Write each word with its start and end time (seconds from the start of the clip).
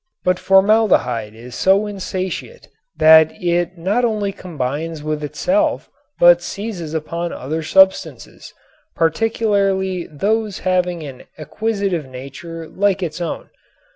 But 0.23 0.39
formaldehyde 0.39 1.35
is 1.35 1.53
so 1.53 1.85
insatiate 1.85 2.67
that 2.97 3.31
it 3.33 3.77
not 3.77 4.03
only 4.03 4.31
combines 4.31 5.03
with 5.03 5.23
itself 5.23 5.91
but 6.19 6.41
seizes 6.41 6.95
upon 6.95 7.31
other 7.31 7.61
substances, 7.61 8.51
particularly 8.95 10.07
those 10.07 10.57
having 10.65 11.03
an 11.03 11.25
acquisitive 11.37 12.07
nature 12.07 12.67
like 12.67 13.03
its 13.03 13.21
own. 13.21 13.51